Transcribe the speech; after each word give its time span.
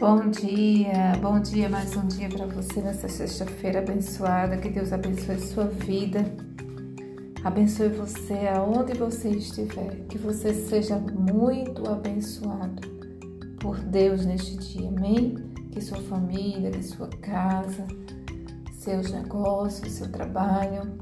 Bom 0.00 0.28
dia, 0.28 1.16
bom 1.22 1.38
dia, 1.38 1.68
mais 1.68 1.96
um 1.96 2.08
dia 2.08 2.28
para 2.28 2.46
você 2.46 2.80
nessa 2.80 3.08
sexta-feira 3.08 3.78
abençoada. 3.78 4.56
Que 4.56 4.68
Deus 4.68 4.92
abençoe 4.92 5.38
sua 5.38 5.66
vida, 5.66 6.24
abençoe 7.44 7.90
você 7.90 8.48
aonde 8.48 8.98
você 8.98 9.28
estiver. 9.30 10.00
Que 10.08 10.18
você 10.18 10.52
seja 10.52 10.98
muito 10.98 11.88
abençoado 11.88 12.82
por 13.60 13.78
Deus 13.78 14.26
neste 14.26 14.56
dia, 14.56 14.88
amém? 14.88 15.36
Que 15.70 15.80
sua 15.80 16.00
família, 16.02 16.72
que 16.72 16.82
sua 16.82 17.08
casa, 17.08 17.86
seus 18.72 19.12
negócios, 19.12 19.92
seu 19.92 20.10
trabalho, 20.10 20.98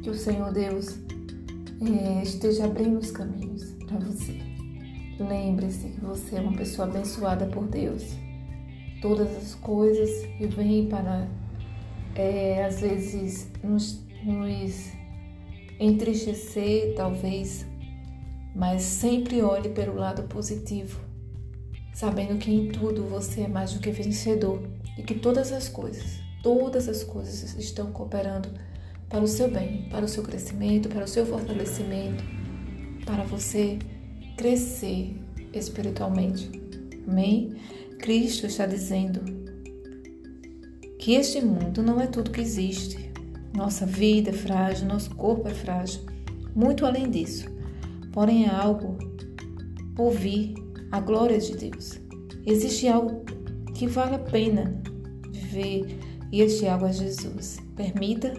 que 0.00 0.10
o 0.10 0.14
Senhor 0.14 0.52
Deus 0.52 0.96
eh, 1.80 2.22
esteja 2.22 2.66
abrindo 2.66 2.98
os 2.98 3.10
caminhos 3.10 3.64
para 3.88 3.98
você. 3.98 4.55
Lembre-se 5.18 5.88
que 5.88 6.00
você 6.00 6.36
é 6.36 6.40
uma 6.40 6.52
pessoa 6.52 6.86
abençoada 6.86 7.46
por 7.46 7.66
Deus. 7.66 8.02
Todas 9.00 9.34
as 9.34 9.54
coisas 9.54 10.26
que 10.36 10.46
vêm 10.46 10.86
para, 10.88 11.26
é, 12.14 12.64
às 12.64 12.80
vezes, 12.80 13.50
nos, 13.62 14.04
nos 14.22 14.92
entristecer, 15.80 16.94
talvez, 16.94 17.66
mas 18.54 18.82
sempre 18.82 19.42
olhe 19.42 19.70
pelo 19.70 19.94
lado 19.94 20.22
positivo, 20.24 21.00
sabendo 21.94 22.38
que 22.38 22.50
em 22.50 22.68
tudo 22.68 23.04
você 23.04 23.42
é 23.42 23.48
mais 23.48 23.72
do 23.72 23.80
que 23.80 23.90
vencedor 23.90 24.62
e 24.98 25.02
que 25.02 25.14
todas 25.14 25.50
as 25.52 25.68
coisas, 25.68 26.20
todas 26.42 26.88
as 26.88 27.02
coisas 27.02 27.54
estão 27.58 27.90
cooperando 27.90 28.50
para 29.08 29.22
o 29.22 29.28
seu 29.28 29.50
bem, 29.50 29.88
para 29.90 30.04
o 30.04 30.08
seu 30.08 30.22
crescimento, 30.22 30.88
para 30.88 31.04
o 31.04 31.08
seu 31.08 31.24
fortalecimento, 31.24 32.24
para 33.04 33.22
você 33.24 33.78
crescer 34.36 35.16
espiritualmente. 35.52 36.50
Amém? 37.08 37.54
Cristo 37.98 38.46
está 38.46 38.66
dizendo 38.66 39.20
que 40.98 41.14
este 41.14 41.40
mundo 41.40 41.82
não 41.82 42.00
é 42.00 42.06
tudo 42.06 42.30
que 42.30 42.40
existe. 42.40 43.10
Nossa 43.54 43.86
vida 43.86 44.30
é 44.30 44.32
frágil, 44.32 44.86
nosso 44.86 45.14
corpo 45.14 45.48
é 45.48 45.54
frágil. 45.54 46.02
Muito 46.54 46.84
além 46.84 47.10
disso. 47.10 47.46
Porém, 48.12 48.44
é 48.44 48.50
algo 48.50 48.98
por 49.94 50.12
vir, 50.12 50.54
a 50.92 51.00
glória 51.00 51.38
de 51.38 51.56
Deus. 51.56 51.98
Existe 52.44 52.86
algo 52.88 53.24
que 53.74 53.86
vale 53.86 54.16
a 54.16 54.18
pena 54.18 54.80
viver 55.30 55.98
e 56.32 56.40
este 56.42 56.66
algo 56.66 56.86
é 56.86 56.92
Jesus. 56.92 57.58
Permita 57.74 58.34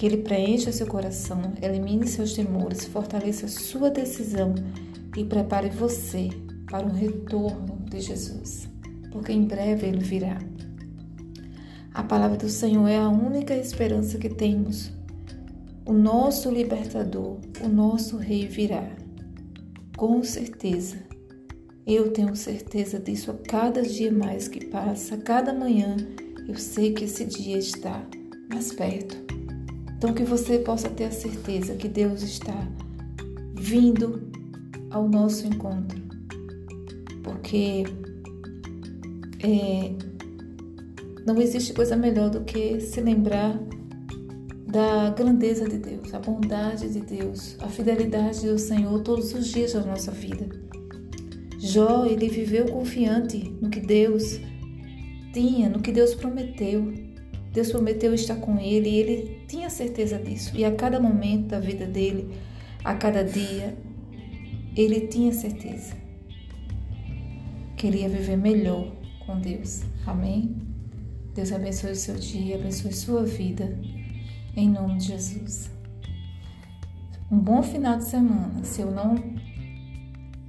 que 0.00 0.06
Ele 0.06 0.16
preencha 0.16 0.72
seu 0.72 0.86
coração, 0.86 1.52
elimine 1.60 2.06
seus 2.06 2.32
temores, 2.32 2.86
fortaleça 2.86 3.46
sua 3.48 3.90
decisão 3.90 4.54
e 5.14 5.22
prepare 5.22 5.68
você 5.68 6.30
para 6.70 6.86
o 6.86 6.90
retorno 6.90 7.78
de 7.84 8.00
Jesus, 8.00 8.66
porque 9.12 9.30
em 9.30 9.44
breve 9.44 9.86
ele 9.86 10.02
virá. 10.02 10.38
A 11.92 12.02
palavra 12.02 12.38
do 12.38 12.48
Senhor 12.48 12.88
é 12.88 12.96
a 12.96 13.10
única 13.10 13.54
esperança 13.54 14.16
que 14.16 14.30
temos. 14.30 14.90
O 15.84 15.92
nosso 15.92 16.50
libertador, 16.50 17.36
o 17.62 17.68
nosso 17.68 18.16
rei 18.16 18.46
virá. 18.46 18.88
Com 19.98 20.22
certeza. 20.22 20.96
Eu 21.86 22.10
tenho 22.10 22.34
certeza 22.34 22.98
disso 22.98 23.32
a 23.32 23.34
cada 23.34 23.82
dia 23.82 24.10
mais 24.10 24.48
que 24.48 24.64
passa, 24.64 25.18
cada 25.18 25.52
manhã 25.52 25.94
eu 26.48 26.56
sei 26.56 26.94
que 26.94 27.04
esse 27.04 27.26
dia 27.26 27.58
está 27.58 28.02
mais 28.48 28.72
perto. 28.72 29.29
Então 30.00 30.14
que 30.14 30.24
você 30.24 30.58
possa 30.58 30.88
ter 30.88 31.04
a 31.04 31.10
certeza 31.10 31.74
que 31.74 31.86
Deus 31.86 32.22
está 32.22 32.66
vindo 33.52 34.30
ao 34.88 35.06
nosso 35.06 35.46
encontro, 35.46 36.00
porque 37.22 37.84
é, 39.44 39.92
não 41.26 41.38
existe 41.38 41.74
coisa 41.74 41.96
melhor 41.96 42.30
do 42.30 42.40
que 42.44 42.80
se 42.80 42.98
lembrar 43.02 43.60
da 44.66 45.10
grandeza 45.10 45.68
de 45.68 45.76
Deus, 45.76 46.14
a 46.14 46.18
bondade 46.18 46.90
de 46.90 47.00
Deus, 47.00 47.56
a 47.58 47.68
fidelidade 47.68 48.48
do 48.48 48.58
Senhor 48.58 49.02
todos 49.02 49.34
os 49.34 49.48
dias 49.48 49.74
da 49.74 49.84
nossa 49.84 50.10
vida. 50.10 50.48
Jó, 51.58 52.06
ele 52.06 52.30
viveu 52.30 52.64
confiante 52.64 53.54
no 53.60 53.68
que 53.68 53.80
Deus 53.80 54.40
tinha, 55.34 55.68
no 55.68 55.80
que 55.80 55.92
Deus 55.92 56.14
prometeu. 56.14 57.09
Deus 57.52 57.70
prometeu 57.70 58.14
estar 58.14 58.36
com 58.36 58.58
ele 58.58 58.88
e 58.88 58.94
ele 58.96 59.44
tinha 59.48 59.68
certeza 59.68 60.18
disso. 60.18 60.56
E 60.56 60.64
a 60.64 60.74
cada 60.74 61.00
momento 61.00 61.48
da 61.48 61.58
vida 61.58 61.86
dele, 61.86 62.32
a 62.84 62.94
cada 62.94 63.24
dia, 63.24 63.76
ele 64.76 65.08
tinha 65.08 65.32
certeza 65.32 65.96
que 67.76 67.86
ele 67.86 67.98
ia 67.98 68.08
viver 68.08 68.36
melhor 68.36 68.92
com 69.26 69.40
Deus. 69.40 69.82
Amém? 70.06 70.54
Deus 71.34 71.52
abençoe 71.52 71.92
o 71.92 71.96
seu 71.96 72.16
dia, 72.16 72.56
abençoe 72.56 72.92
sua 72.92 73.24
vida. 73.24 73.78
Em 74.56 74.68
nome 74.68 74.98
de 74.98 75.06
Jesus. 75.06 75.70
Um 77.30 77.38
bom 77.38 77.62
final 77.62 77.98
de 77.98 78.04
semana. 78.04 78.62
Se 78.64 78.80
eu 78.80 78.90
não 78.90 79.14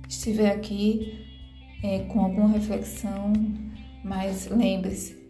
estiver 0.10 0.52
aqui 0.52 1.26
é, 1.84 2.00
com 2.00 2.20
alguma 2.22 2.50
reflexão, 2.50 3.34
mas 4.04 4.48
lembre-se, 4.50 5.21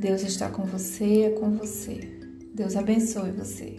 Deus 0.00 0.22
está 0.22 0.48
com 0.48 0.64
você, 0.64 1.24
é 1.24 1.30
com 1.32 1.50
você. 1.58 2.00
Deus 2.54 2.74
abençoe 2.74 3.32
você. 3.32 3.76